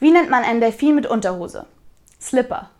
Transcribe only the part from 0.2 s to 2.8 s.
man einen Delfin mit Unterhose? Slipper.